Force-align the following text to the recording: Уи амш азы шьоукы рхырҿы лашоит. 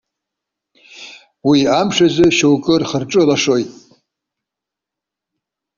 Уи 1.47 1.59
амш 1.79 1.97
азы 2.05 2.25
шьоукы 2.37 2.75
рхырҿы 2.81 3.21
лашоит. 3.29 3.69